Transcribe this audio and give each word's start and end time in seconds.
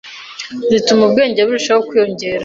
zituma 0.71 1.01
ubwenge 1.05 1.41
burushaho 1.43 1.81
kwiyongera 1.87 2.39